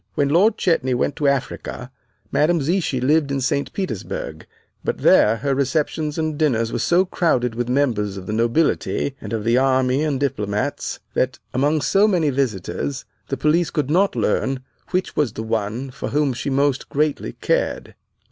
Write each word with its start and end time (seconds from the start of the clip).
When 0.15 0.29
Lord 0.29 0.57
Chetney 0.57 0.95
went 0.95 1.15
to 1.17 1.27
Africa, 1.27 1.91
Madame 2.31 2.59
Zichy 2.59 2.99
lived 2.99 3.29
in 3.31 3.39
St. 3.39 3.71
Petersburg; 3.71 4.47
but 4.83 4.97
there 4.97 5.35
her 5.37 5.53
receptions 5.53 6.17
and 6.17 6.39
dinners 6.39 6.73
were 6.73 6.79
so 6.79 7.05
crowded 7.05 7.53
with 7.53 7.69
members 7.69 8.17
of 8.17 8.25
the 8.25 8.33
nobility 8.33 9.15
and 9.21 9.31
of 9.31 9.43
the 9.43 9.59
army 9.59 10.03
and 10.03 10.19
diplomats, 10.19 10.99
that 11.13 11.37
among 11.53 11.81
so 11.81 12.07
many 12.07 12.31
visitors 12.31 13.05
the 13.27 13.37
police 13.37 13.69
could 13.69 13.91
not 13.91 14.15
learn 14.15 14.61
which 14.89 15.15
was 15.15 15.33
the 15.33 15.43
one 15.43 15.91
for 15.91 16.09
whom 16.09 16.33
she 16.33 16.49
most 16.49 16.89
greatly 16.89 17.33
cared. 17.33 17.93